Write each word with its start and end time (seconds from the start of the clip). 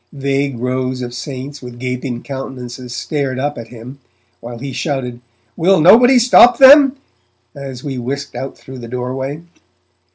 Vague 0.11 0.57
rows 0.57 1.03
of 1.03 1.13
'saints' 1.13 1.61
with 1.61 1.77
gaping 1.77 2.23
countenances 2.23 2.91
stared 2.91 3.37
up 3.37 3.55
at 3.55 3.67
him, 3.67 3.99
while 4.39 4.57
he 4.57 4.73
shouted, 4.73 5.21
'Will 5.55 5.79
nobody 5.79 6.17
stop 6.17 6.57
them? 6.57 6.95
as 7.53 7.83
we 7.83 7.99
whisked 7.99 8.33
out 8.33 8.57
through 8.57 8.79
the 8.79 8.87
doorway. 8.87 9.43